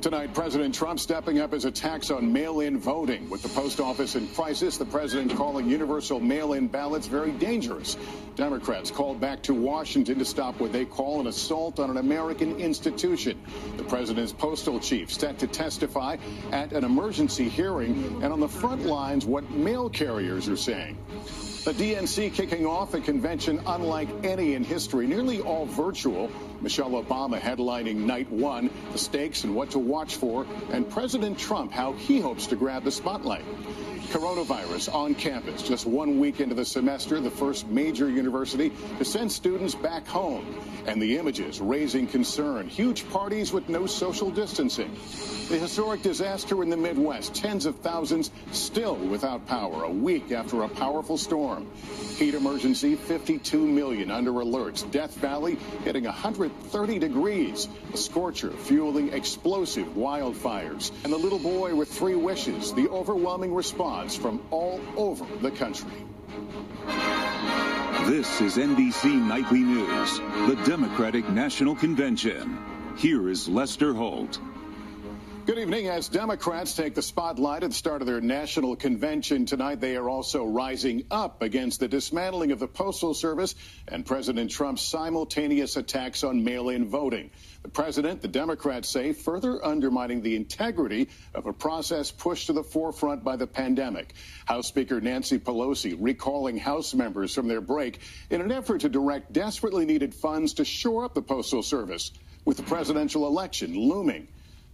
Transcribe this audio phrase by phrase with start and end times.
[0.00, 3.28] Tonight, President Trump stepping up his attacks on mail in voting.
[3.28, 7.98] With the post office in crisis, the president calling universal mail in ballots very dangerous.
[8.34, 12.56] Democrats called back to Washington to stop what they call an assault on an American
[12.58, 13.38] institution.
[13.76, 16.16] The president's postal chief set to testify
[16.50, 20.96] at an emergency hearing and on the front lines what mail carriers are saying.
[21.62, 26.30] The DNC kicking off a convention unlike any in history, nearly all virtual.
[26.62, 31.70] Michelle Obama headlining night one, the stakes and what to watch for, and President Trump,
[31.70, 33.44] how he hopes to grab the spotlight.
[34.10, 39.30] Coronavirus on campus, just one week into the semester, the first major university to send
[39.30, 40.44] students back home.
[40.88, 42.68] And the images raising concern.
[42.68, 44.90] Huge parties with no social distancing.
[45.48, 50.62] The historic disaster in the Midwest, tens of thousands still without power a week after
[50.62, 51.70] a powerful storm.
[52.16, 54.90] Heat emergency, 52 million under alerts.
[54.90, 57.68] Death Valley hitting 130 degrees.
[57.94, 60.90] A scorcher fueling explosive wildfires.
[61.04, 65.90] And the little boy with three wishes, the overwhelming response from all over the country.
[68.06, 72.58] This is NBC Nightly News, the Democratic National Convention.
[72.96, 74.38] Here is Lester Holt.
[75.50, 75.88] Good evening.
[75.88, 80.08] As Democrats take the spotlight at the start of their national convention tonight, they are
[80.08, 83.56] also rising up against the dismantling of the Postal Service
[83.88, 87.32] and President Trump's simultaneous attacks on mail in voting.
[87.64, 92.62] The president, the Democrats say, further undermining the integrity of a process pushed to the
[92.62, 94.14] forefront by the pandemic.
[94.44, 97.98] House Speaker Nancy Pelosi recalling House members from their break
[98.30, 102.12] in an effort to direct desperately needed funds to shore up the Postal Service
[102.44, 104.28] with the presidential election looming.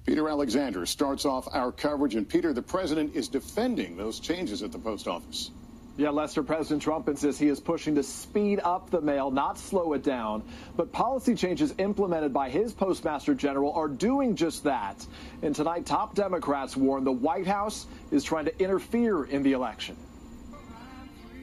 [0.06, 2.14] Peter Alexander starts off our coverage.
[2.14, 5.50] And Peter, the president is defending those changes at the post office.
[5.98, 9.94] Yeah, Lester, President Trump insists he is pushing to speed up the mail, not slow
[9.94, 10.42] it down.
[10.76, 15.04] But policy changes implemented by his postmaster general are doing just that.
[15.42, 19.96] And tonight, top Democrats warn the White House is trying to interfere in the election.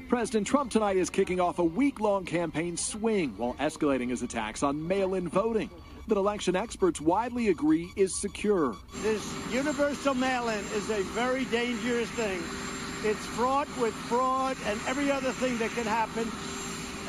[0.07, 4.61] President Trump tonight is kicking off a week long campaign swing while escalating his attacks
[4.61, 5.71] on mail in voting
[6.07, 8.75] that election experts widely agree is secure.
[9.01, 12.41] This universal mail-in is a very dangerous thing.
[13.03, 16.29] It's fraught with fraud and every other thing that can happen.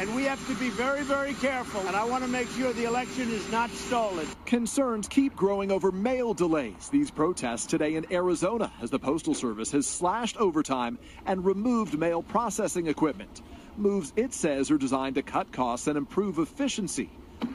[0.00, 1.80] And we have to be very, very careful.
[1.82, 4.26] And I want to make sure the election is not stolen.
[4.44, 6.88] Concerns keep growing over mail delays.
[6.88, 12.24] These protests today in Arizona as the Postal Service has slashed overtime and removed mail
[12.24, 13.42] processing equipment.
[13.76, 17.08] Moves it says are designed to cut costs and improve efficiency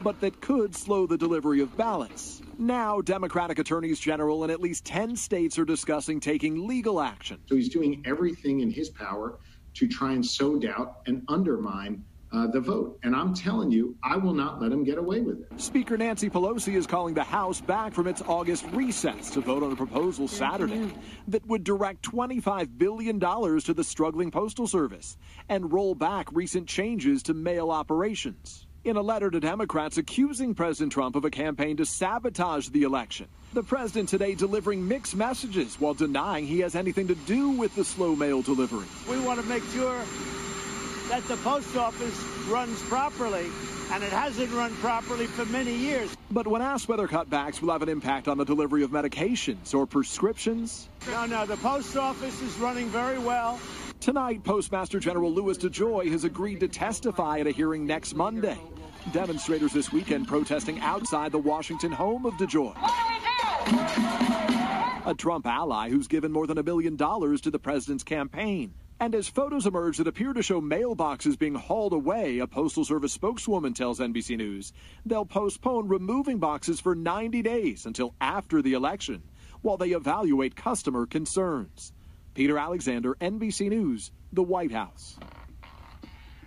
[0.04, 2.42] but that could slow the delivery of ballots.
[2.58, 7.40] Now, Democratic attorneys general in at least 10 states are discussing taking legal action.
[7.48, 9.40] So he's doing everything in his power
[9.76, 13.00] to try and sow doubt and undermine uh, the vote.
[13.04, 15.60] And I'm telling you, I will not let him get away with it.
[15.60, 19.72] Speaker Nancy Pelosi is calling the House back from its August recess to vote on
[19.72, 20.94] a proposal Saturday
[21.28, 25.18] that would direct $25 billion to the struggling Postal Service
[25.48, 30.92] and roll back recent changes to mail operations in a letter to Democrats accusing President
[30.92, 33.28] Trump of a campaign to sabotage the election.
[33.54, 37.84] The president today delivering mixed messages while denying he has anything to do with the
[37.84, 38.86] slow mail delivery.
[39.10, 40.02] We want to make sure
[41.10, 42.16] that the post office
[42.48, 43.48] runs properly,
[43.92, 46.16] and it hasn't run properly for many years.
[46.32, 49.88] But when asked whether cutbacks will have an impact on the delivery of medications or
[49.88, 53.60] prescriptions, no, no, the post office is running very well.
[54.00, 58.58] Tonight, Postmaster General Louis DeJoy has agreed to testify at a hearing next Monday.
[59.12, 62.76] Demonstrators this weekend protesting outside the Washington home of DeJoy.
[65.06, 68.74] A Trump ally who's given more than a million dollars to the president's campaign.
[69.02, 73.12] And as photos emerge that appear to show mailboxes being hauled away, a Postal Service
[73.12, 74.72] spokeswoman tells NBC News
[75.06, 79.24] they'll postpone removing boxes for 90 days until after the election
[79.62, 81.92] while they evaluate customer concerns.
[82.40, 85.18] Peter Alexander, NBC News, the White House.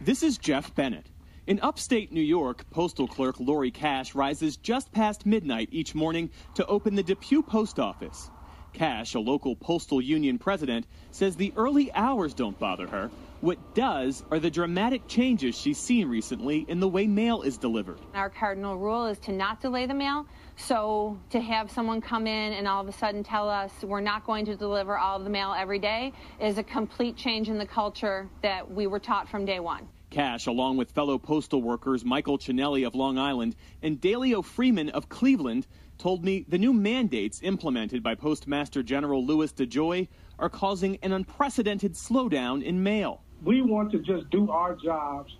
[0.00, 1.04] This is Jeff Bennett.
[1.47, 6.64] In upstate New York, postal clerk Lori Cash rises just past midnight each morning to
[6.64, 8.31] open the Depew post office.
[8.72, 13.11] Cash, a local postal union president, says the early hours don't bother her.
[13.43, 17.99] What does are the dramatic changes she's seen recently in the way mail is delivered.
[18.14, 20.26] Our cardinal rule is to not delay the mail.
[20.56, 24.25] So to have someone come in and all of a sudden tell us we're not
[24.25, 27.66] going to deliver all of the mail every day is a complete change in the
[27.66, 29.88] culture that we were taught from day one.
[30.10, 35.08] Cash, along with fellow postal workers Michael Chinelli of Long Island and Dalio Freeman of
[35.08, 35.66] Cleveland,
[35.96, 40.08] told me the new mandates implemented by Postmaster General Louis DeJoy
[40.38, 43.22] are causing an unprecedented slowdown in mail.
[43.43, 45.34] We want to just do our jobs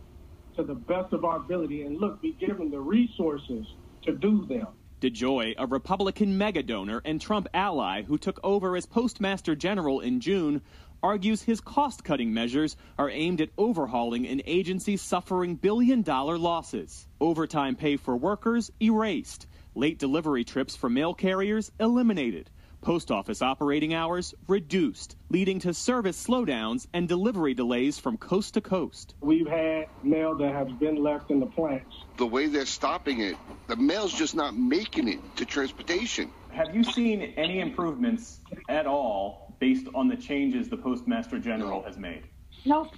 [0.57, 3.67] to the best of our ability and look, be given the resources
[4.05, 4.69] to do them.
[5.03, 10.21] DeJoy, a Republican mega donor and Trump ally who took over as Postmaster General in
[10.21, 10.63] June,
[11.03, 17.09] argues his cost cutting measures are aimed at overhauling an agency suffering billion dollar losses.
[17.21, 22.49] Overtime pay for workers erased, late delivery trips for mail carriers eliminated.
[22.83, 28.61] Post office operating hours reduced, leading to service slowdowns and delivery delays from coast to
[28.61, 29.15] coast.
[29.21, 31.95] We've had mail that has been left in the plants.
[32.17, 33.37] The way they're stopping it,
[33.69, 36.33] the mail's just not making it to transportation.
[36.51, 41.97] Have you seen any improvements at all based on the changes the Postmaster General has
[41.97, 42.25] made?
[42.65, 42.89] Nope,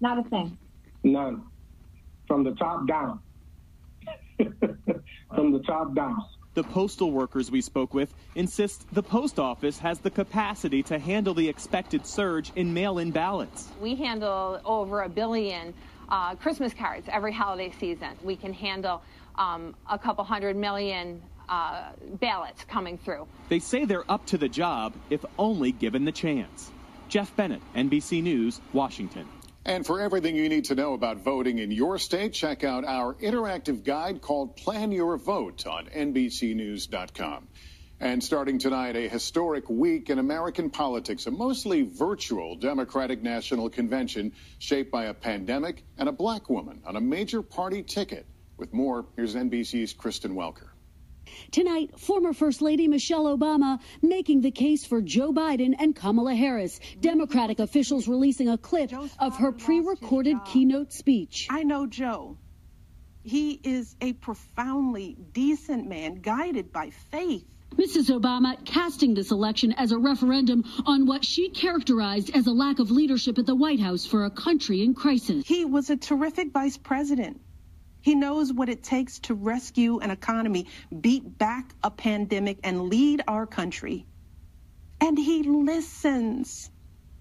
[0.00, 0.56] not a thing.
[1.02, 1.42] None.
[2.26, 3.20] From the top down.
[5.34, 6.16] From the top down.
[6.54, 11.34] The postal workers we spoke with insist the post office has the capacity to handle
[11.34, 13.68] the expected surge in mail in ballots.
[13.80, 15.74] We handle over a billion
[16.08, 18.10] uh, Christmas cards every holiday season.
[18.22, 19.02] We can handle
[19.34, 21.90] um, a couple hundred million uh,
[22.20, 23.26] ballots coming through.
[23.48, 26.70] They say they're up to the job if only given the chance.
[27.08, 29.26] Jeff Bennett, NBC News, Washington.
[29.66, 33.14] And for everything you need to know about voting in your state, check out our
[33.14, 37.48] interactive guide called Plan Your Vote on NBCNews.com.
[37.98, 44.32] And starting tonight, a historic week in American politics, a mostly virtual Democratic National Convention
[44.58, 48.26] shaped by a pandemic and a black woman on a major party ticket.
[48.58, 50.73] With more, here's NBC's Kristen Welker.
[51.50, 56.80] Tonight, former First Lady Michelle Obama making the case for Joe Biden and Kamala Harris.
[57.00, 61.46] Democratic officials releasing a clip of her pre recorded keynote speech.
[61.50, 62.38] I know Joe.
[63.22, 67.44] He is a profoundly decent man, guided by faith.
[67.76, 68.10] Mrs.
[68.10, 72.90] Obama casting this election as a referendum on what she characterized as a lack of
[72.90, 75.44] leadership at the White House for a country in crisis.
[75.46, 77.40] He was a terrific vice president.
[78.04, 80.66] He knows what it takes to rescue an economy,
[81.00, 84.04] beat back a pandemic, and lead our country.
[85.00, 86.70] And he listens.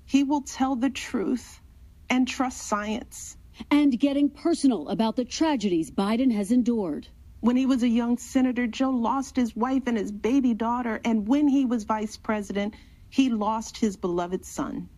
[0.05, 1.61] He will tell the truth
[2.09, 3.37] and trust science.
[3.71, 7.07] And getting personal about the tragedies Biden has endured.
[7.39, 10.99] When he was a young senator, Joe lost his wife and his baby daughter.
[11.05, 12.75] And when he was vice president,
[13.09, 14.89] he lost his beloved son.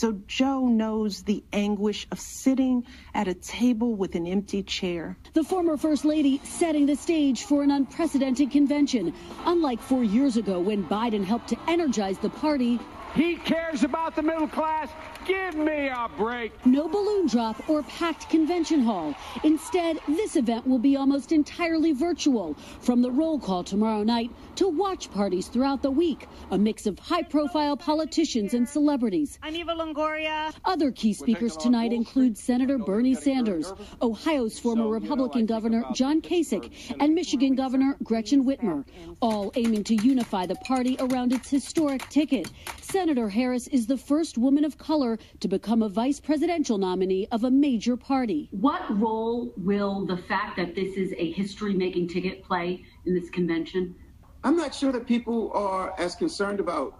[0.00, 5.18] So Joe knows the anguish of sitting at a table with an empty chair.
[5.34, 9.12] The former First Lady setting the stage for an unprecedented convention.
[9.44, 12.80] Unlike four years ago when Biden helped to energize the party,
[13.14, 14.88] he cares about the middle class.
[15.30, 16.66] Give me a break.
[16.66, 19.14] No balloon drop or packed convention hall.
[19.44, 22.54] Instead, this event will be almost entirely virtual.
[22.80, 26.98] From the roll call tomorrow night to watch parties throughout the week, a mix of
[26.98, 29.38] high profile politicians and celebrities.
[29.40, 30.52] I'm Eva Longoria.
[30.64, 33.72] Other key speakers tonight include Senator Bernie Sanders,
[34.02, 38.84] Ohio's former Republican Governor John Kasich, and Michigan Governor Gretchen Whitmer,
[39.20, 42.50] all aiming to unify the party around its historic ticket.
[42.80, 47.44] Senator Harris is the first woman of color to become a vice presidential nominee of
[47.44, 48.48] a major party.
[48.52, 53.30] What role will the fact that this is a history making ticket play in this
[53.30, 53.94] convention?
[54.42, 56.94] I'm not sure that people are as concerned about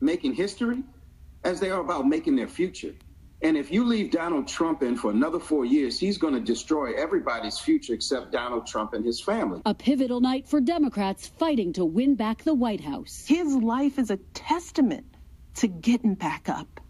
[0.00, 0.82] making history
[1.44, 2.94] as they are about making their future.
[3.42, 6.94] And if you leave Donald Trump in for another four years, he's going to destroy
[6.94, 9.60] everybody's future except Donald Trump and his family.
[9.66, 13.24] A pivotal night for Democrats fighting to win back the White House.
[13.26, 15.06] His life is a testament
[15.56, 16.80] to getting back up.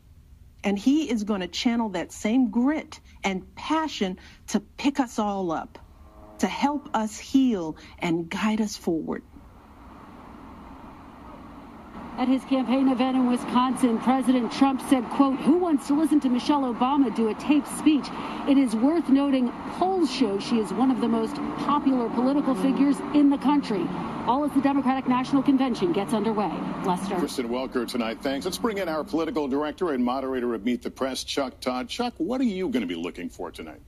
[0.65, 4.19] And he is going to channel that same grit and passion
[4.49, 5.79] to pick us all up,
[6.39, 9.23] to help us heal and guide us forward.
[12.17, 16.29] At his campaign event in Wisconsin, President Trump said, quote, who wants to listen to
[16.29, 18.07] Michelle Obama do a taped speech?
[18.49, 21.35] It is worth noting polls show she is one of the most
[21.67, 23.85] popular political figures in the country.
[24.27, 26.53] All as the Democratic National Convention gets underway.
[26.87, 27.17] Lester.
[27.17, 28.23] Kristen Welker tonight.
[28.23, 28.45] Thanks.
[28.47, 31.89] Let's bring in our political director and moderator of Meet the Press, Chuck Todd.
[31.89, 33.83] Chuck, what are you going to be looking for tonight?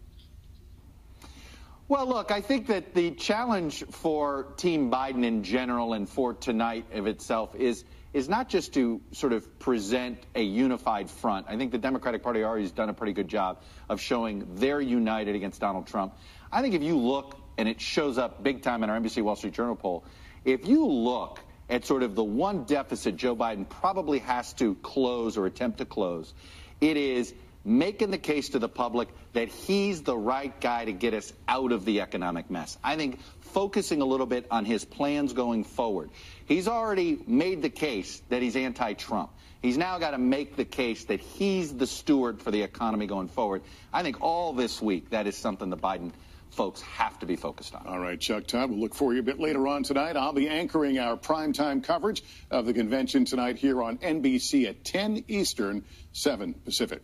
[1.87, 6.87] Well, look, I think that the challenge for Team Biden in general and for tonight
[6.93, 7.85] of itself is–
[8.17, 11.45] is not just to sort of present a unified front.
[11.51, 14.81] I think the Democratic Party already has done a pretty good job of showing they're
[14.81, 16.15] united against Donald Trump.
[16.51, 19.37] I think if you look, and it shows up big time in our NBC Wall
[19.37, 20.03] Street Journal poll,
[20.47, 25.37] if you look at sort of the one deficit Joe Biden probably has to close
[25.37, 26.33] or attempt to close,
[26.81, 27.35] it is
[27.67, 31.73] making the case to the public that he's the right guy to get us out
[31.73, 32.79] of the economic mess.
[32.83, 36.11] I think focusing a little bit on his plans going forward.
[36.47, 39.31] He's already made the case that he's anti Trump.
[39.63, 43.29] He's now got to make the case that he's the steward for the economy going
[43.29, 43.63] forward.
[43.93, 46.13] I think all this week that is something the Biden
[46.51, 47.87] folks have to be focused on.
[47.87, 50.17] All right, Chuck Todd, we'll look for you a bit later on tonight.
[50.17, 55.25] I'll be anchoring our primetime coverage of the convention tonight here on NBC at 10
[55.29, 57.03] Eastern, 7 Pacific.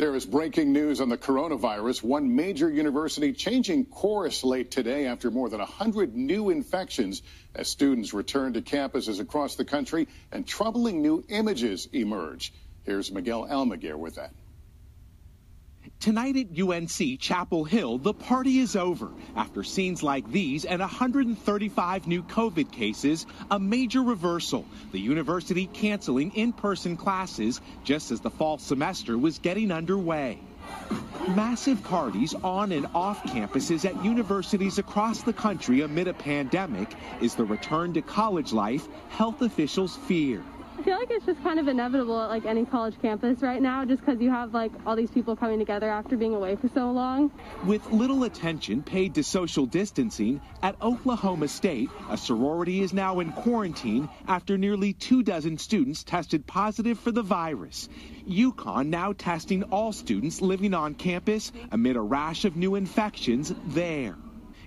[0.00, 2.02] There is breaking news on the coronavirus.
[2.02, 7.20] One major university changing course late today after more than 100 new infections
[7.54, 12.50] as students return to campuses across the country and troubling new images emerge.
[12.84, 14.32] Here's Miguel Almaguer with that.
[16.00, 19.10] Tonight at UNC Chapel Hill, the party is over.
[19.36, 24.64] After scenes like these and 135 new COVID cases, a major reversal.
[24.92, 30.38] The university canceling in-person classes just as the fall semester was getting underway.
[31.36, 36.88] Massive parties on and off campuses at universities across the country amid a pandemic
[37.20, 40.42] is the return to college life health officials fear.
[40.80, 43.84] I feel like it's just kind of inevitable at like any college campus right now,
[43.84, 46.90] just because you have like all these people coming together after being away for so
[46.90, 47.30] long.
[47.66, 53.30] With little attention paid to social distancing, at Oklahoma State, a sorority is now in
[53.32, 57.90] quarantine after nearly two dozen students tested positive for the virus.
[58.26, 64.16] UConn now testing all students living on campus amid a rash of new infections there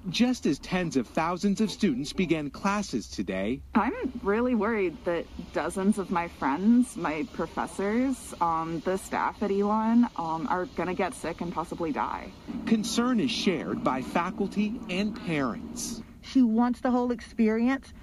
[0.10, 3.62] just as tens of thousands of students began classes today.
[3.76, 10.08] I'm really worried that dozens of my friends, my professors, um, the staff at Elon
[10.18, 12.32] um, are going to get sick and possibly die.
[12.66, 16.02] Concern is shared by faculty and parents.
[16.22, 17.94] She wants the whole experience,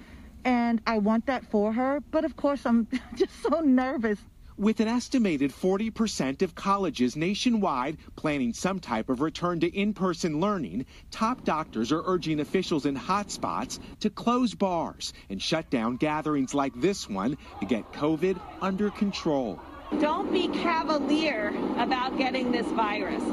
[0.45, 4.19] and I want that for her, but of course, I'm just so nervous
[4.61, 10.85] with an estimated 40% of colleges nationwide planning some type of return to in-person learning,
[11.09, 16.79] top doctors are urging officials in hotspots to close bars and shut down gatherings like
[16.79, 19.59] this one to get COVID under control.
[19.99, 23.23] Don't be cavalier about getting this virus.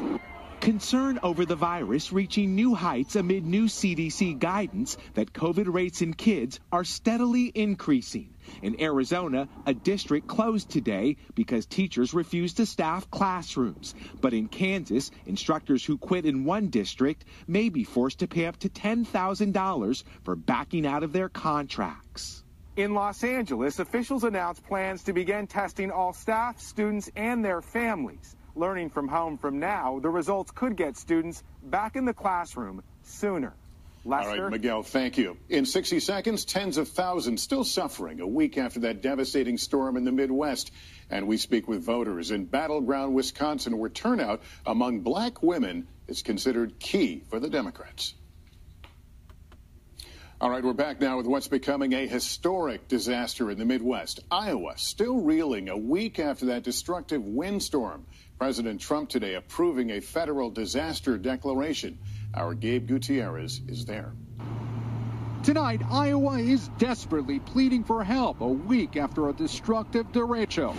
[0.59, 6.13] Concern over the virus reaching new heights amid new CDC guidance that COVID rates in
[6.13, 8.33] kids are steadily increasing.
[8.61, 13.95] In Arizona, a district closed today because teachers refused to staff classrooms.
[14.19, 18.57] But in Kansas, instructors who quit in one district may be forced to pay up
[18.57, 22.43] to $10,000 for backing out of their contracts.
[22.75, 28.35] In Los Angeles, officials announced plans to begin testing all staff, students, and their families.
[28.59, 33.53] Learning from home from now, the results could get students back in the classroom sooner.
[34.03, 34.31] Lester?
[34.31, 35.37] All right, Miguel, thank you.
[35.47, 40.03] In 60 seconds, tens of thousands still suffering a week after that devastating storm in
[40.03, 40.73] the Midwest.
[41.09, 46.79] And we speak with voters in battleground Wisconsin, where turnout among black women is considered
[46.79, 48.13] key for the Democrats.
[50.41, 54.21] All right, we're back now with what's becoming a historic disaster in the Midwest.
[54.31, 58.05] Iowa still reeling a week after that destructive windstorm.
[58.37, 61.99] President Trump today approving a federal disaster declaration.
[62.33, 64.13] Our Gabe Gutierrez is there.
[65.43, 70.73] Tonight, Iowa is desperately pleading for help a week after a destructive derecho.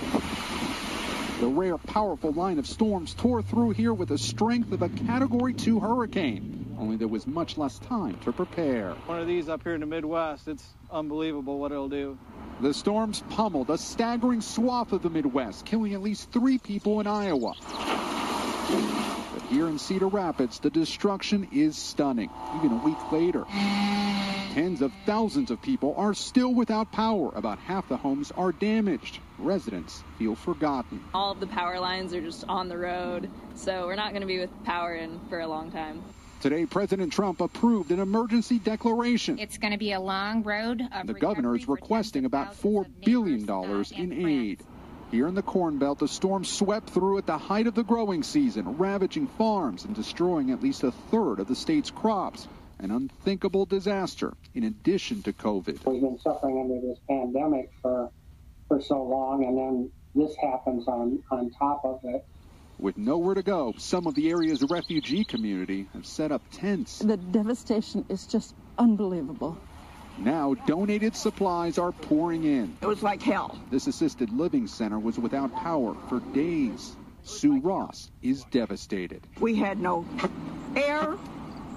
[1.41, 5.53] The rare, powerful line of storms tore through here with the strength of a Category
[5.53, 6.60] 2 hurricane.
[6.81, 8.95] Only there was much less time to prepare.
[9.05, 12.19] One of these up here in the Midwest, it's unbelievable what it'll do.
[12.63, 17.07] The storms pummeled a staggering swath of the Midwest, killing at least three people in
[17.07, 17.53] Iowa.
[19.35, 23.45] But here in Cedar Rapids, the destruction is stunning, even a week later.
[24.55, 27.31] Tens of thousands of people are still without power.
[27.35, 29.21] About half the homes are damaged.
[29.39, 31.05] Residents feel forgotten.
[31.13, 34.27] All of the power lines are just on the road, so we're not going to
[34.27, 36.03] be with power in for a long time.
[36.41, 39.39] Today, President Trump approved an emergency declaration.
[39.39, 40.83] It's going to be a long road.
[41.05, 44.63] the governor is requesting about $4 billion uh, in aid.
[45.11, 48.23] Here in the Corn Belt, the storm swept through at the height of the growing
[48.23, 52.49] season, ravaging farms and destroying at least a third of the state's crops.
[52.79, 55.85] An unthinkable disaster in addition to COVID.
[55.85, 58.11] We've been suffering under this pandemic for,
[58.67, 62.25] for so long, and then this happens on, on top of it.
[62.81, 67.01] With nowhere to go, some of the area's refugee community have set up tents.
[67.01, 69.59] The devastation is just unbelievable.
[70.17, 72.75] Now, donated supplies are pouring in.
[72.81, 73.59] It was like hell.
[73.71, 76.97] This assisted living center was without power for days.
[77.23, 79.27] Sue Ross is devastated.
[79.41, 80.07] We had no
[80.75, 81.19] air,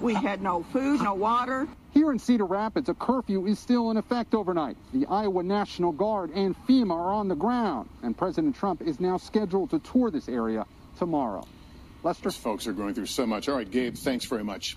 [0.00, 1.68] we had no food, no water.
[1.90, 4.78] Here in Cedar Rapids, a curfew is still in effect overnight.
[4.94, 9.18] The Iowa National Guard and FEMA are on the ground, and President Trump is now
[9.18, 10.64] scheduled to tour this area
[10.96, 11.46] tomorrow.
[12.02, 12.30] Lester?
[12.30, 13.48] Folks are going through so much.
[13.48, 14.76] All right, Gabe, thanks very much.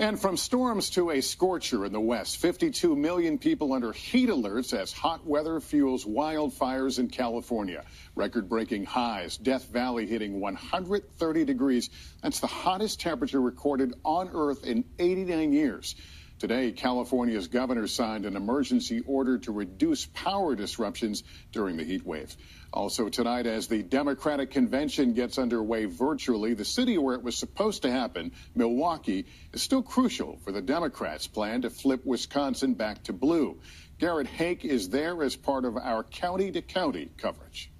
[0.00, 4.72] And from storms to a scorcher in the West, 52 million people under heat alerts
[4.72, 7.84] as hot weather fuels wildfires in California.
[8.14, 11.90] Record breaking highs, Death Valley hitting 130 degrees.
[12.22, 15.96] That's the hottest temperature recorded on Earth in 89 years.
[16.38, 22.36] Today, California's governor signed an emergency order to reduce power disruptions during the heat wave.
[22.72, 27.82] Also tonight, as the Democratic convention gets underway virtually, the city where it was supposed
[27.82, 33.12] to happen, Milwaukee, is still crucial for the Democrats' plan to flip Wisconsin back to
[33.12, 33.60] blue.
[33.98, 37.72] Garrett Haake is there as part of our county to county coverage.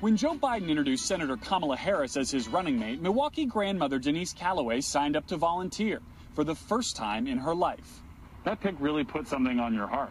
[0.00, 4.80] When Joe Biden introduced Senator Kamala Harris as his running mate, Milwaukee grandmother Denise Calloway
[4.80, 6.00] signed up to volunteer
[6.32, 8.00] for the first time in her life.
[8.44, 10.08] That pick really put something on your heart.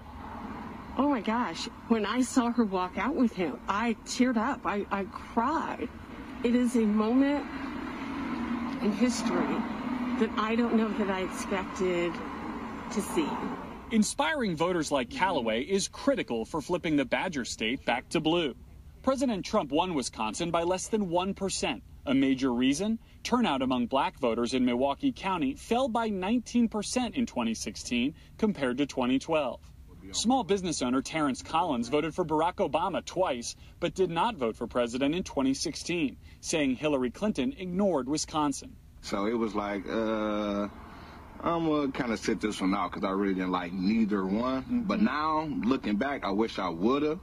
[0.96, 4.62] Oh my gosh, when I saw her walk out with him, I teared up.
[4.64, 5.90] I, I cried.
[6.44, 7.44] It is a moment
[8.84, 9.56] in history
[10.20, 12.14] that I don't know that I expected
[12.92, 13.28] to see.
[13.90, 18.54] Inspiring voters like Calloway is critical for flipping the Badger State back to blue.
[19.10, 21.82] President Trump won Wisconsin by less than 1%.
[22.06, 23.00] A major reason?
[23.24, 29.60] Turnout among black voters in Milwaukee County fell by 19% in 2016 compared to 2012.
[30.12, 34.68] Small business owner Terrence Collins voted for Barack Obama twice, but did not vote for
[34.68, 38.76] president in 2016, saying Hillary Clinton ignored Wisconsin.
[39.02, 40.68] So it was like, uh,
[41.42, 44.62] I'm gonna kind of sit this one out because I really didn't like neither one.
[44.62, 44.82] Mm-hmm.
[44.82, 47.20] But now, looking back, I wish I would have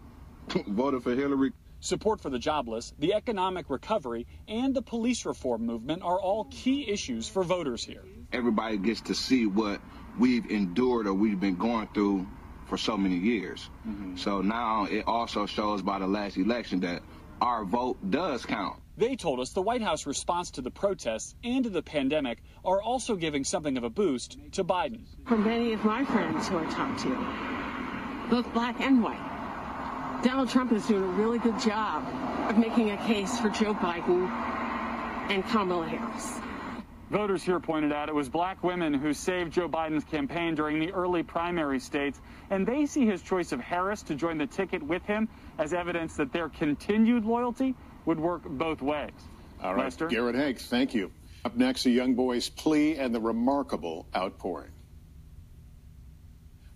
[0.66, 1.52] voted for Hillary.
[1.80, 6.88] Support for the jobless, the economic recovery, and the police reform movement are all key
[6.90, 8.02] issues for voters here.
[8.32, 9.80] Everybody gets to see what
[10.18, 12.26] we've endured or we've been going through
[12.66, 13.70] for so many years.
[13.86, 14.16] Mm-hmm.
[14.16, 17.02] So now it also shows by the last election that
[17.40, 18.82] our vote does count.
[18.96, 22.80] They told us the White House response to the protests and to the pandemic are
[22.80, 25.02] also giving something of a boost to Biden.
[25.26, 29.35] For many of my friends who I talked to, both black and white,
[30.26, 32.04] Donald Trump is doing a really good job
[32.50, 34.28] of making a case for Joe Biden
[35.30, 36.40] and Kamala Harris.
[37.12, 40.92] Voters here pointed out it was black women who saved Joe Biden's campaign during the
[40.92, 45.04] early primary states, and they see his choice of Harris to join the ticket with
[45.04, 49.12] him as evidence that their continued loyalty would work both ways.
[49.62, 50.08] All right, Lester?
[50.08, 51.12] Garrett Haake, thank you.
[51.44, 54.72] Up next, a young boy's plea and the remarkable outpouring.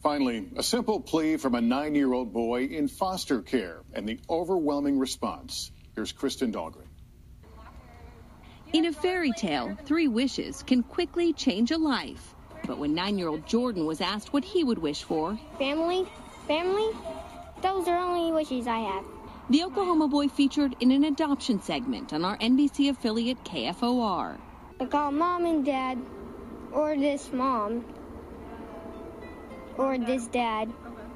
[0.03, 4.19] Finally, a simple plea from a nine year old boy in foster care and the
[4.31, 5.71] overwhelming response.
[5.95, 6.87] Here's Kristen Dahlgren.
[8.73, 12.35] In a fairy tale, three wishes can quickly change a life.
[12.67, 16.07] But when nine year old Jordan was asked what he would wish for, family,
[16.47, 16.89] family,
[17.61, 19.05] those are only wishes I have.
[19.51, 24.39] The Oklahoma boy featured in an adoption segment on our NBC affiliate KFOR.
[24.81, 25.99] I call mom and dad,
[26.73, 27.85] or this mom,
[29.77, 30.73] or this dad.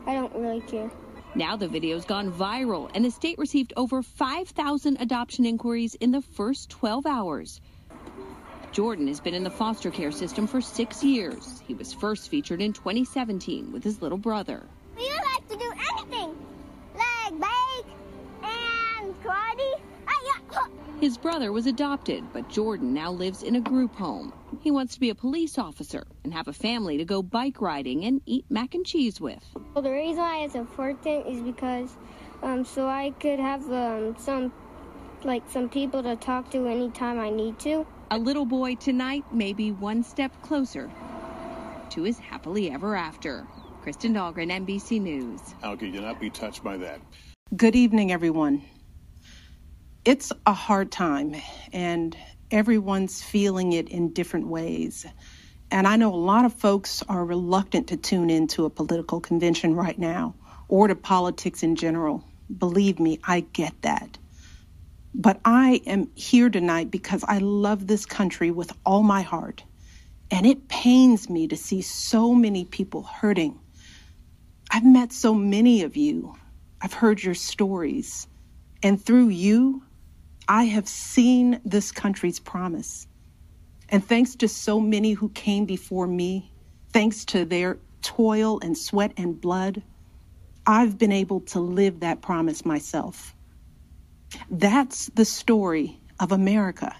[0.06, 0.90] I don't really care.
[1.34, 6.22] Now the video's gone viral, and the state received over 5,000 adoption inquiries in the
[6.22, 7.60] first 12 hours.
[8.70, 11.62] Jordan has been in the foster care system for six years.
[11.66, 14.62] He was first featured in 2017 with his little brother.
[14.96, 16.36] We don't to do anything,
[16.94, 17.94] like bake
[18.42, 19.84] and karate.
[21.00, 24.33] His brother was adopted, but Jordan now lives in a group home.
[24.61, 28.04] He wants to be a police officer and have a family to go bike riding
[28.04, 29.44] and eat mac and cheese with.
[29.74, 31.96] Well, the reason why it's important is because
[32.42, 34.52] um, so I could have um, some
[35.24, 37.87] like some people to talk to anytime I need to.
[38.11, 40.90] A little boy tonight may be one step closer
[41.90, 43.46] to his happily ever after.
[43.83, 45.40] Kristen Dahlgren, NBC News.
[45.61, 47.00] How could you not be touched by that?
[47.57, 48.62] Good evening, everyone.
[50.04, 51.34] It's a hard time,
[51.72, 52.14] and
[52.50, 55.06] everyone's feeling it in different ways.
[55.70, 59.74] And I know a lot of folks are reluctant to tune into a political convention
[59.74, 60.34] right now
[60.68, 62.22] or to politics in general.
[62.58, 64.18] Believe me, I get that.
[65.14, 69.64] But I am here tonight because I love this country with all my heart.
[70.30, 73.58] And it pains me to see so many people hurting.
[74.70, 76.34] I've met so many of you.
[76.82, 78.26] I've heard your stories.
[78.82, 79.82] And through you,
[80.48, 83.07] I have seen this country's promise.
[83.88, 86.50] And thanks to so many who came before me,
[86.92, 89.83] thanks to their toil and sweat and blood,
[90.66, 93.35] I've been able to live that promise myself.
[94.50, 96.94] That's the story of America.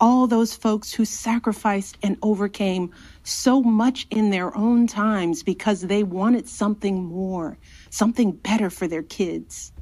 [0.00, 2.90] All those folks who sacrificed and overcame
[3.22, 7.56] so much in their own times because they wanted something more,
[7.90, 9.72] something better for their kids.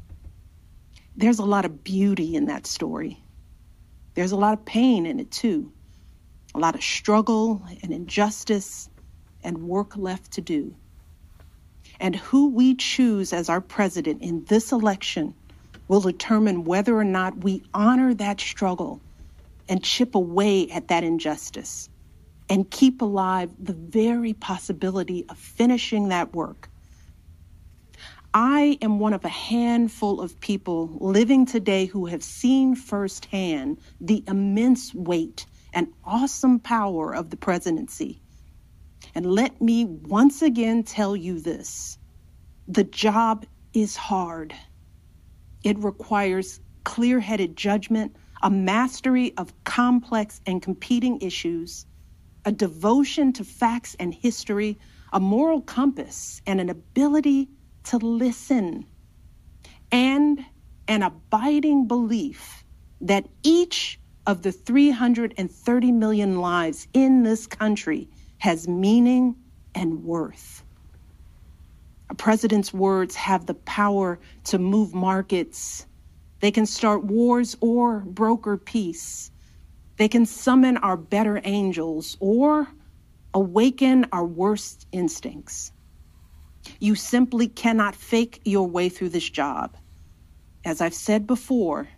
[1.16, 3.22] There's a lot of beauty in that story.
[4.14, 5.72] There's a lot of pain in it too.
[6.54, 8.88] a lot of struggle and injustice,
[9.42, 10.74] and work left to do.
[12.00, 15.34] And who we choose as our president in this election
[15.88, 19.00] will determine whether or not we honor that struggle
[19.68, 21.88] and chip away at that injustice
[22.48, 26.69] and keep alive the very possibility of finishing that work.
[28.32, 34.22] I am one of a handful of people living today who have seen firsthand the
[34.28, 38.22] immense weight and awesome power of the presidency.
[39.16, 41.98] And let me once again tell you this
[42.68, 44.54] the job is hard.
[45.64, 51.84] It requires clear headed judgment, a mastery of complex and competing issues,
[52.44, 54.78] a devotion to facts and history,
[55.12, 57.48] a moral compass, and an ability
[57.84, 58.86] to listen,
[59.90, 60.44] and
[60.88, 62.64] an abiding belief
[63.00, 69.36] that each of the 330 million lives in this country has meaning
[69.74, 70.62] and worth.
[72.10, 75.86] A president's words have the power to move markets.
[76.40, 79.30] They can start wars or broker peace.
[79.96, 82.66] They can summon our better angels or
[83.32, 85.72] awaken our worst instincts.
[86.78, 89.76] You simply cannot fake your way through this job.
[90.64, 91.88] As I've said before,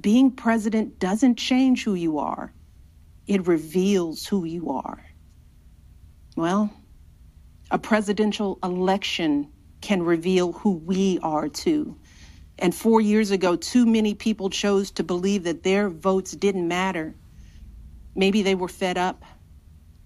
[0.00, 2.52] being president doesn't change who you are,
[3.26, 5.04] it reveals who you are.
[6.36, 6.70] Well,
[7.70, 9.48] a presidential election
[9.80, 11.96] can reveal who we are too.
[12.58, 17.14] And four years ago, too many people chose to believe that their votes didn't matter.
[18.14, 19.24] Maybe they were fed up.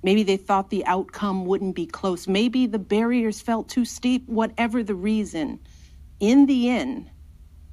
[0.03, 2.29] Maybe they thought the outcome wouldn't be close.
[2.29, 5.61] Maybe the barriers felt too steep, whatever the reason.
[6.21, 7.11] In the end,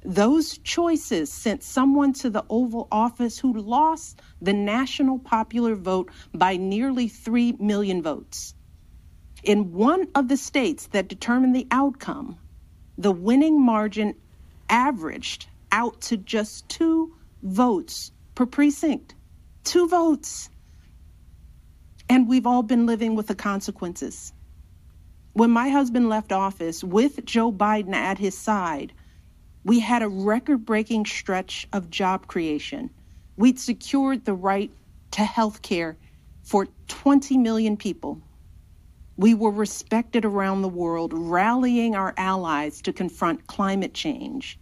[0.04, 6.56] those choices sent someone to the Oval Office who lost the national popular vote by
[6.56, 8.54] nearly 3 million votes.
[9.42, 12.38] In one of the states that determined the outcome,
[12.98, 14.14] the winning margin
[14.68, 19.14] averaged out to just two votes per precinct.
[19.64, 20.50] Two votes.
[22.08, 24.32] And we've all been living with the consequences.
[25.32, 28.92] When my husband left office with Joe Biden at his side,
[29.64, 32.88] we had a record breaking stretch of job creation.
[33.36, 34.70] We'd secured the right
[35.10, 35.96] to health care
[36.42, 38.20] for 20 million people.
[39.16, 44.58] We were respected around the world, rallying our allies to confront climate change.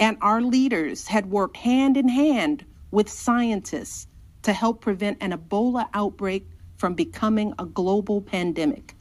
[0.00, 4.06] And our leaders had worked hand in hand with scientists
[4.42, 6.48] to help prevent an Ebola outbreak
[6.84, 8.94] from becoming a global pandemic.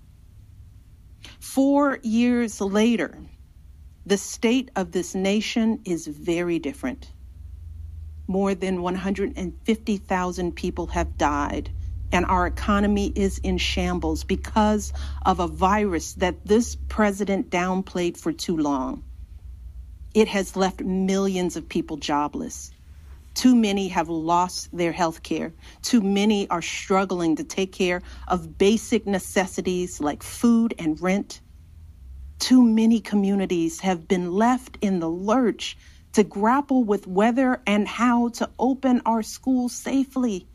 [1.41, 3.19] Four years later,
[4.05, 7.11] the state of this nation is very different.
[8.25, 11.71] More than 150,000 people have died,
[12.13, 14.93] and our economy is in shambles because
[15.25, 19.03] of a virus that this president downplayed for too long.
[20.13, 22.71] It has left millions of people jobless.
[23.33, 25.53] Too many have lost their health care.
[25.81, 31.41] Too many are struggling to take care of basic necessities like food and rent.
[32.39, 35.77] Too many communities have been left in the lurch
[36.13, 40.47] to grapple with whether and how to open our schools safely.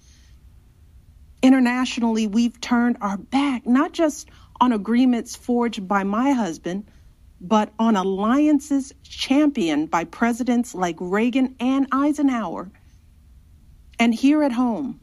[1.42, 4.28] Internationally, we've turned our back not just
[4.60, 6.84] on agreements forged by my husband,
[7.40, 12.70] but on alliances championed by presidents like Reagan and Eisenhower.
[13.98, 15.00] And here at home,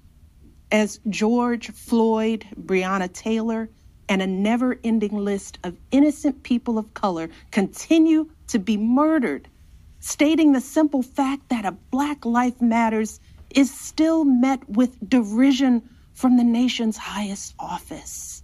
[0.71, 3.69] as George Floyd, Breonna Taylor,
[4.08, 9.48] and a never ending list of innocent people of color continue to be murdered,
[10.00, 13.19] stating the simple fact that a Black Life Matters
[13.50, 15.82] is still met with derision
[16.13, 18.35] from the nation's highest office.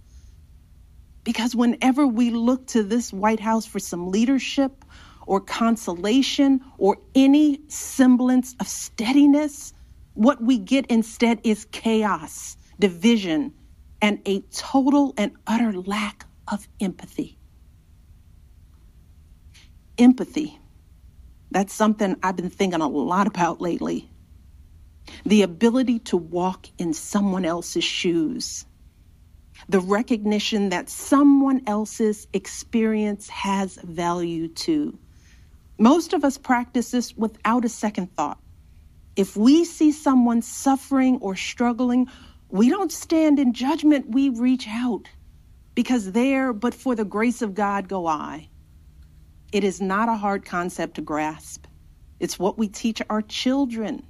[1.24, 4.84] Because whenever we look to this White House for some leadership
[5.26, 9.72] or consolation or any semblance of steadiness,
[10.14, 13.54] what we get instead is chaos, division,
[14.00, 17.38] and a total and utter lack of empathy.
[19.96, 20.58] Empathy.
[21.52, 24.10] That's something I've been thinking a lot about lately.
[25.24, 28.64] The ability to walk in someone else's shoes
[29.68, 34.98] the recognition that someone else's experience has value too.
[35.78, 38.38] Most of us practice this without a second thought.
[39.16, 42.08] If we see someone suffering or struggling,
[42.48, 45.08] we don't stand in judgment, we reach out
[45.74, 48.48] because there, but for the grace of God, go I.
[49.52, 51.66] It is not a hard concept to grasp.
[52.20, 54.06] It's what we teach our children.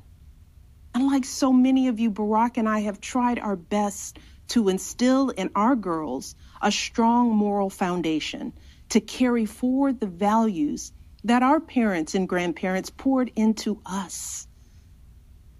[0.95, 5.31] And like so many of you, Barack and I have tried our best to instill
[5.31, 8.53] in our girls a strong moral foundation
[8.91, 10.93] to carry forward the values
[11.25, 14.47] that our parents and grandparents poured into us.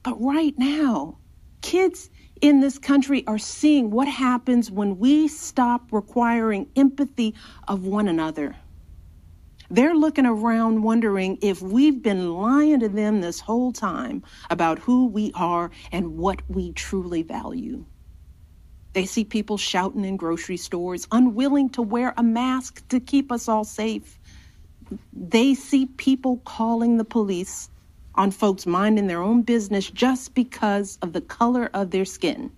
[0.03, 1.19] But right now,
[1.61, 7.35] kids in this country are seeing what happens when we stop requiring empathy
[7.69, 8.57] of one another.
[9.71, 15.07] They're looking around wondering if we've been lying to them this whole time about who
[15.07, 17.87] we are and what we truly value.
[18.93, 23.49] They see people shouting in grocery stores, unwilling to wear a mask to keep us
[23.49, 24.19] all safe.
[25.13, 27.71] They see people calling the police
[28.15, 32.53] on folks minding their own business just because of the color of their skin.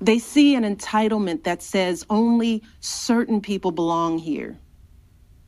[0.00, 4.58] They see an entitlement that says only certain people belong here.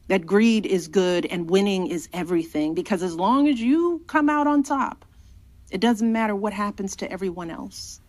[0.08, 4.46] That greed is good and winning is everything because as long as you come out
[4.46, 5.06] on top,
[5.70, 8.00] it doesn't matter what happens to everyone else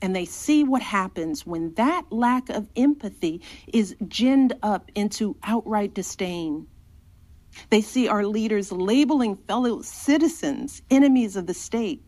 [0.00, 5.94] and they see what happens when that lack of empathy is ginned up into outright
[5.94, 6.66] disdain.
[7.70, 12.04] They see our leaders labeling fellow citizens enemies of the state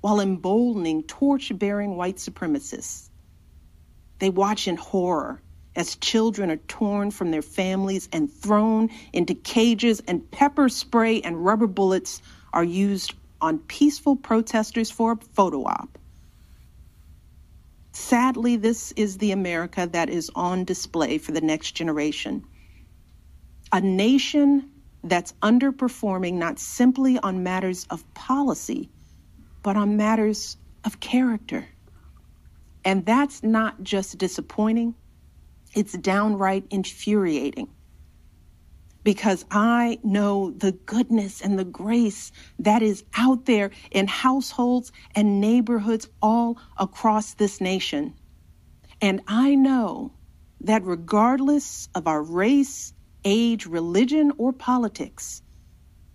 [0.00, 3.10] while emboldening torch bearing white supremacists.
[4.18, 5.42] They watch in horror
[5.76, 11.44] as children are torn from their families and thrown into cages, and pepper spray and
[11.44, 12.20] rubber bullets
[12.52, 15.98] are used on peaceful protesters for a photo op.
[17.98, 22.44] Sadly, this is the America that is on display for the next generation.
[23.72, 24.70] A nation
[25.02, 28.88] that's underperforming not simply on matters of policy,
[29.64, 31.66] but on matters of character.
[32.84, 34.94] And that's not just disappointing,
[35.74, 37.68] it's downright infuriating
[39.08, 45.40] because I know the goodness and the grace that is out there in households and
[45.40, 48.12] neighborhoods all across this nation.
[49.00, 50.12] And I know
[50.60, 52.92] that regardless of our race,
[53.24, 55.40] age, religion, or politics,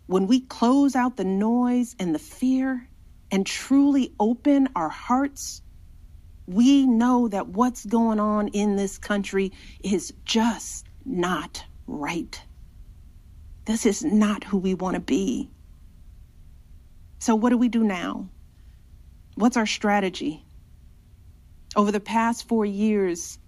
[0.05, 2.87] when we close out the noise and the fear
[3.31, 5.63] and truly open our hearts,
[6.45, 9.51] we know that what's going on in this country
[9.83, 12.39] is just not right.
[13.65, 15.49] This is not who we want to be.
[17.19, 18.27] So, what do we do now?
[19.35, 20.45] What's our strategy?
[21.75, 23.39] Over the past four years,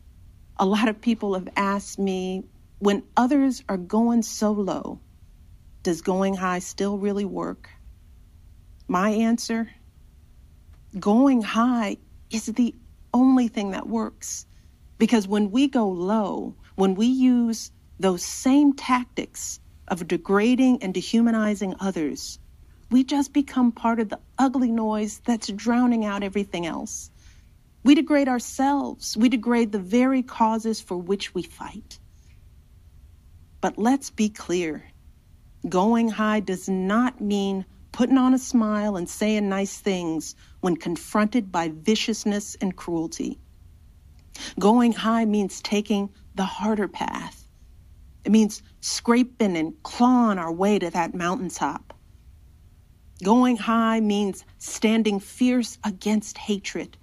[0.57, 2.45] a lot of people have asked me
[2.79, 4.99] when others are going so low,
[5.83, 7.69] does going high still really work?
[8.87, 9.69] My answer
[10.99, 11.97] going high
[12.31, 12.73] is the
[13.13, 14.45] only thing that works.
[14.97, 21.75] Because when we go low, when we use those same tactics of degrading and dehumanizing
[21.79, 22.39] others,
[22.91, 27.11] we just become part of the ugly noise that's drowning out everything else.
[27.83, 29.15] We degrade ourselves.
[29.15, 31.99] We degrade the very causes for which we fight.
[33.61, 34.83] But let's be clear
[35.67, 41.51] going high does not mean putting on a smile and saying nice things when confronted
[41.51, 43.39] by viciousness and cruelty.
[44.59, 47.44] Going high means taking the harder path
[48.25, 51.93] it means scraping and clawing our way to that mountaintop.
[53.23, 56.97] Going high means standing fierce against hatred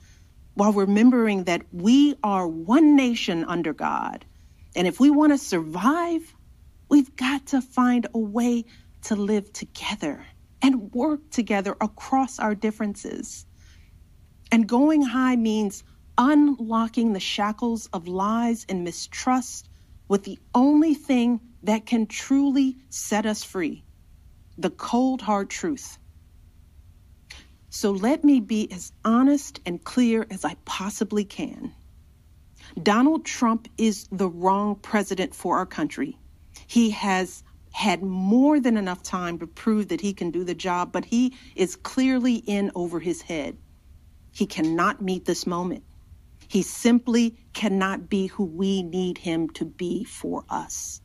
[0.55, 4.27] while remembering that we are one nation under God.
[4.75, 6.35] And if we want to survive,
[6.89, 8.65] we've got to find a way
[9.03, 10.27] to live together
[10.61, 13.47] and work together across our differences.
[14.51, 15.85] And going high means
[16.19, 19.69] unlocking the shackles of lies and mistrust
[20.13, 23.83] with the only thing that can truly set us free
[24.59, 25.97] the cold hard truth.
[27.71, 31.73] So let me be as honest and clear as I possibly can.
[32.83, 36.19] Donald Trump is the wrong president for our country.
[36.67, 40.93] He has had more than enough time to prove that he can do the job,
[40.93, 43.57] but he is clearly in over his head.
[44.31, 45.85] He cannot meet this moment.
[46.53, 51.01] He simply cannot be who we need him to be for us.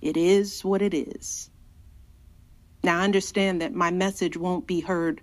[0.00, 1.50] It is what it is.
[2.82, 5.20] Now, I understand that my message won't be heard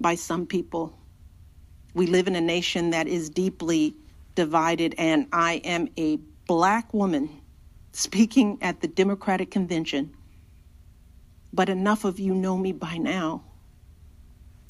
[0.00, 0.98] by some people.
[1.94, 3.94] We live in a nation that is deeply
[4.34, 6.16] divided, and I am a
[6.48, 7.30] black woman
[7.92, 10.16] speaking at the Democratic Convention.
[11.52, 13.44] But enough of you know me by now.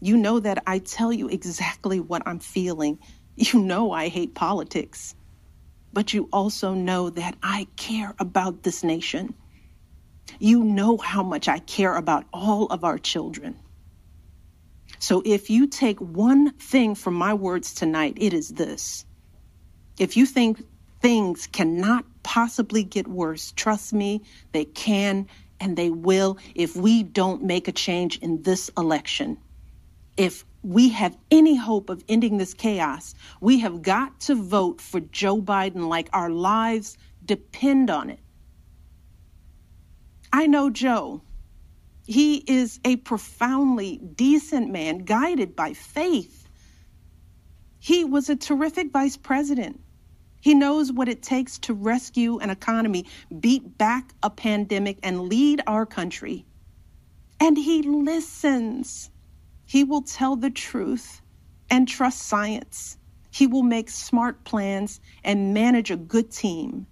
[0.02, 2.98] You know that I tell you exactly what I'm feeling
[3.36, 5.14] you know I hate politics,
[5.92, 9.34] but you also know that I care about this nation.
[10.38, 13.56] You know how much I care about all of our children.
[14.98, 19.04] So if you take one thing from my words tonight, it is this.
[19.98, 20.62] If you think
[21.00, 24.22] things cannot possibly get worse, trust me,
[24.52, 25.28] they can
[25.60, 29.38] and they will if we don't make a change in this election.
[30.16, 35.00] If we have any hope of ending this chaos, we have got to vote for
[35.00, 38.20] Joe Biden like our lives depend on it.
[40.32, 41.22] I know Joe.
[42.04, 46.48] He is a profoundly decent man, guided by faith.
[47.78, 49.80] He was a terrific vice president.
[50.40, 53.06] He knows what it takes to rescue an economy,
[53.40, 56.46] beat back a pandemic, and lead our country.
[57.40, 59.10] And he listens.
[59.66, 61.20] He will tell the truth
[61.68, 62.96] and trust science.
[63.30, 66.86] He will make smart plans and manage a good team.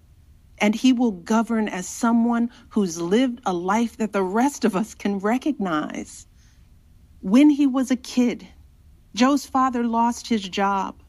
[0.57, 4.93] And he will govern as someone who's lived a life that the rest of us
[4.93, 6.27] can recognize.
[7.21, 8.47] When he was a kid,
[9.15, 11.01] Joe's father lost his job.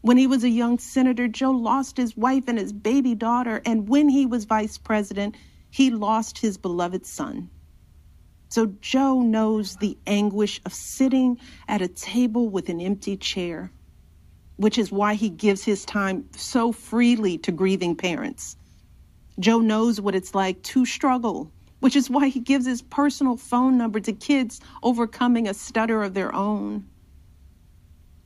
[0.00, 3.62] When he was a young senator, Joe lost his wife and his baby daughter.
[3.64, 5.36] And when he was vice president,
[5.70, 7.50] he lost his beloved son.
[8.52, 11.38] So Joe knows the anguish of sitting
[11.68, 13.72] at a table with an empty chair,
[14.56, 18.58] which is why he gives his time so freely to grieving parents.
[19.40, 23.78] Joe knows what it's like to struggle, which is why he gives his personal phone
[23.78, 26.84] number to kids overcoming a stutter of their own.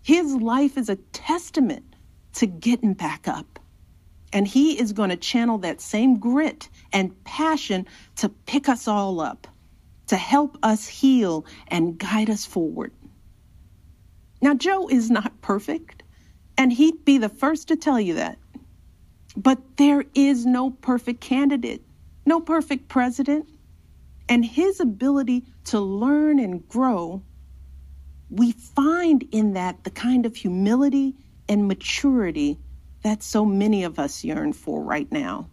[0.02, 1.94] His life is a testament
[2.32, 3.60] to getting back up.
[4.32, 7.86] And he is going to channel that same grit and passion
[8.16, 9.46] to pick us all up,
[10.08, 12.92] to help us heal and guide us forward.
[14.40, 16.02] Now, Joe is not perfect,
[16.56, 18.38] and he'd be the first to tell you that.
[19.36, 21.82] But there is no perfect candidate,
[22.24, 23.48] no perfect president,
[24.28, 27.22] and his ability to learn and grow
[28.30, 31.14] we find in that the kind of humility
[31.48, 32.58] and maturity
[33.02, 35.48] that so many of us yearn for right now.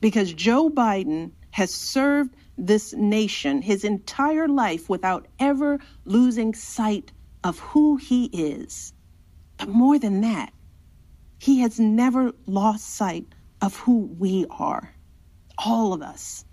[0.00, 2.34] Because Joe Biden has served
[2.66, 8.92] this nation his entire life without ever losing sight of who he is.
[9.56, 10.52] But more than that,
[11.38, 13.26] he has never lost sight
[13.62, 14.94] of who we are,
[15.58, 16.44] all of us.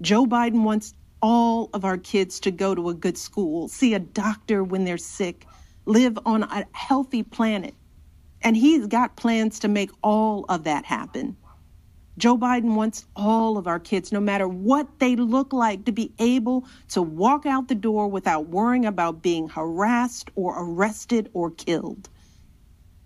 [0.00, 3.98] Joe Biden wants all of our kids to go to a good school, see a
[3.98, 5.46] doctor when they're sick,
[5.86, 7.74] live on a healthy planet.
[8.42, 11.36] And he's got plans to make all of that happen.
[12.18, 16.12] Joe Biden wants all of our kids, no matter what they look like, to be
[16.18, 22.08] able to walk out the door without worrying about being harassed or arrested or killed.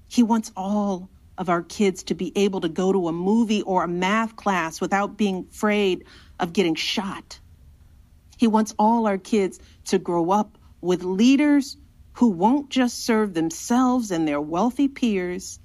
[0.09, 3.85] He wants all of our kids to be able to go to a movie or
[3.85, 6.05] a math class without being afraid
[6.41, 7.39] of getting shot.
[8.39, 11.77] He wants all our kids to grow up with leaders
[12.15, 15.59] who won't just serve themselves and their wealthy peers,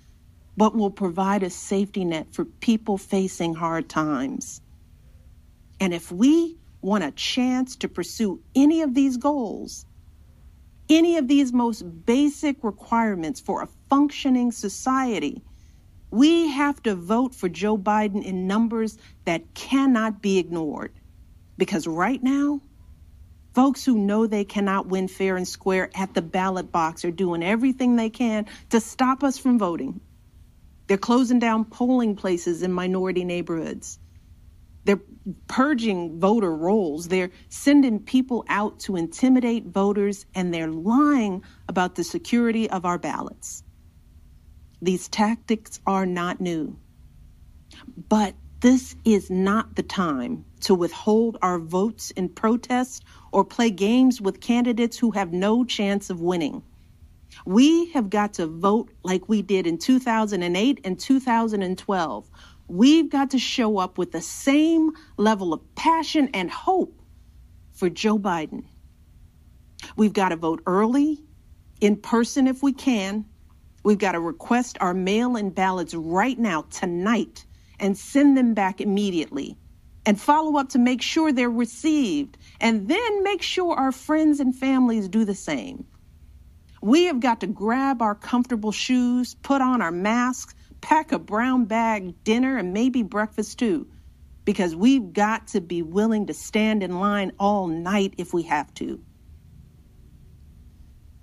[0.57, 4.59] but will provide a safety net for people facing hard times.
[5.79, 9.85] And if we want a chance to pursue any of these goals,
[10.89, 15.43] any of these most basic requirements for a functioning society,
[16.09, 20.91] we have to vote for Joe Biden in numbers that cannot be ignored.
[21.57, 22.61] Because right now,
[23.57, 27.41] Folks who know they cannot win fair and square at the ballot box are doing
[27.41, 29.99] everything they can to stop us from voting.
[30.87, 33.99] They're closing down polling places in minority neighborhoods.
[34.85, 35.01] They're
[35.47, 37.09] purging voter rolls.
[37.09, 42.97] They're sending people out to intimidate voters, and they're lying about the security of our
[42.97, 43.63] ballots.
[44.81, 46.77] These tactics are not new.
[48.09, 54.21] But this is not the time to withhold our votes in protest or play games
[54.21, 56.63] with candidates who have no chance of winning.
[57.45, 62.29] We have got to vote like we did in 2008 and 2012.
[62.67, 67.01] We've got to show up with the same level of passion and hope
[67.73, 68.65] for Joe Biden.
[69.95, 71.23] We've got to vote early,
[71.79, 73.25] in person if we can.
[73.83, 77.45] We've got to request our mail in ballots right now, tonight,
[77.79, 79.57] and send them back immediately
[80.05, 84.55] and follow up to make sure they're received, and then make sure our friends and
[84.55, 85.85] families do the same.
[86.81, 91.65] We have got to grab our comfortable shoes, put on our masks, pack a brown
[91.65, 93.87] bag dinner, and maybe breakfast too,
[94.45, 98.73] because we've got to be willing to stand in line all night if we have
[98.75, 99.01] to.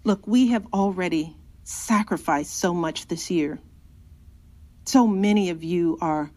[0.04, 3.60] Look, we have already sacrificed so much this year.
[4.86, 6.30] So many of you are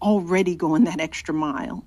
[0.00, 1.84] already going that extra mile.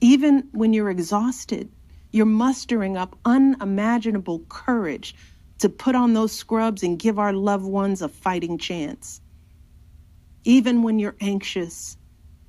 [0.00, 1.70] Even when you're exhausted,
[2.12, 5.14] You're mustering up unimaginable courage
[5.60, 9.20] to put on those scrubs and give our loved ones a fighting chance.
[10.44, 11.96] Even when you're anxious,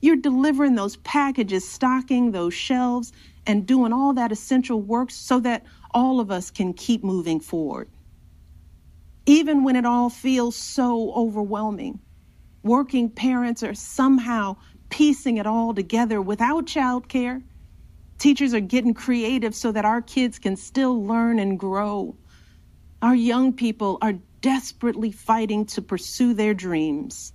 [0.01, 3.12] you're delivering those packages, stocking those shelves,
[3.45, 7.89] and doing all that essential work so that all of us can keep moving forward.
[9.26, 11.99] Even when it all feels so overwhelming,
[12.64, 14.55] working parents are somehow
[14.89, 17.43] piecing it all together without childcare.
[18.18, 22.16] Teachers are getting creative so that our kids can still learn and grow.
[23.02, 27.34] Our young people are desperately fighting to pursue their dreams.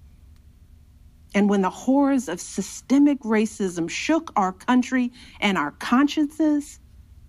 [1.35, 6.79] And when the horrors of systemic racism shook our country and our consciences,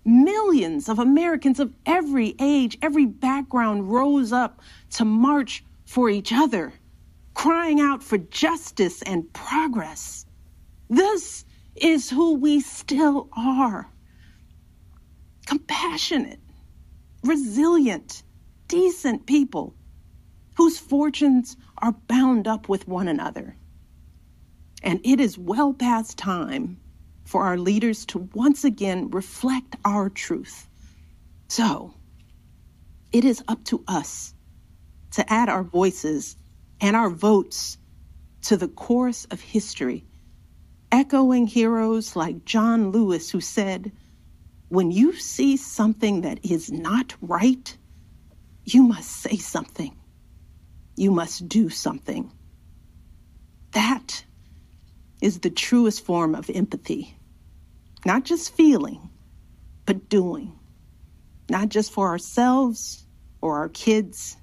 [0.04, 4.60] millions of Americans of every age, every background rose up
[4.90, 6.72] to march for each other,
[7.34, 10.26] crying out for justice and progress.
[10.88, 11.44] This
[11.76, 13.90] is who we still are
[15.46, 16.40] compassionate,
[17.24, 18.22] resilient,
[18.68, 19.74] decent people
[20.56, 23.56] whose fortunes are bound up with one another.
[24.82, 26.78] And it is well past time
[27.24, 30.68] for our leaders to once again reflect our truth.
[31.48, 31.94] So,
[33.12, 34.34] it is up to us
[35.12, 36.36] to add our voices
[36.80, 37.78] and our votes
[38.42, 40.04] to the chorus of history,
[40.92, 43.92] echoing heroes like John Lewis, who said,
[44.68, 47.76] When you see something that is not right,
[48.74, 49.96] you must say something.
[50.96, 52.30] You must do something.
[53.72, 54.24] That
[55.22, 57.16] is the truest form of empathy.
[58.04, 59.10] Not just feeling,
[59.86, 60.58] but doing.
[61.48, 63.06] Not just for ourselves
[63.40, 64.36] or our kids,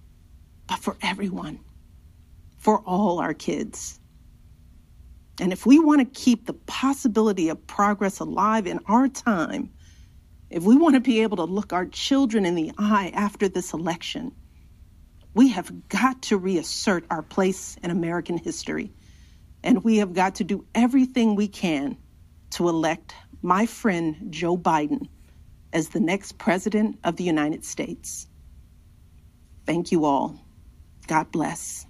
[0.67, 1.59] but for everyone,
[2.57, 3.99] for all our kids.
[5.39, 9.71] And if we want to keep the possibility of progress alive in our time,
[10.49, 13.73] if we want to be able to look our children in the eye after this
[13.73, 14.31] election,
[15.33, 18.91] we have got to reassert our place in American history
[19.63, 21.97] and we have got to do everything we can
[22.51, 25.09] to elect my friend Joe Biden
[25.73, 28.27] as the next president of the United States.
[29.65, 30.39] Thank you all.
[31.07, 31.84] God bless.